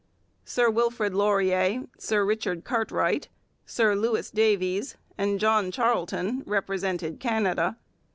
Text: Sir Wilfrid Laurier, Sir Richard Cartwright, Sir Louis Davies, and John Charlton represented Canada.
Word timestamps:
Sir 0.43 0.67
Wilfrid 0.71 1.13
Laurier, 1.13 1.83
Sir 1.99 2.25
Richard 2.25 2.63
Cartwright, 2.63 3.29
Sir 3.67 3.95
Louis 3.95 4.31
Davies, 4.31 4.97
and 5.15 5.39
John 5.39 5.69
Charlton 5.69 6.41
represented 6.47 7.19
Canada. 7.19 7.77